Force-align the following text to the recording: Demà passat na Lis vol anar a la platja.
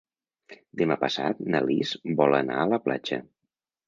Demà 0.81 0.95
passat 1.03 1.43
na 1.55 1.61
Lis 1.65 1.91
vol 2.21 2.37
anar 2.39 2.57
a 2.63 2.65
la 2.71 2.81
platja. 2.87 3.21